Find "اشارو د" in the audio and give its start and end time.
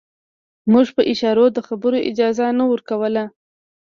1.11-1.57